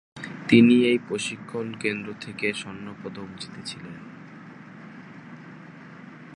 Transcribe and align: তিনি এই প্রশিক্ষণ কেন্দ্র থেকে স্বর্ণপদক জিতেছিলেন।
তিনি 0.47 0.75
এই 0.85 0.99
প্রশিক্ষণ 1.07 1.67
কেন্দ্র 1.81 2.09
থেকে 2.21 2.47
স্বর্ণপদক 2.53 3.27
জিতেছিলেন। 3.39 3.97